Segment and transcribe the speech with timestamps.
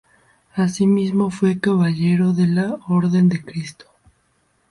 [0.55, 3.85] Asimismo, fue caballero de la Orden de Cristo.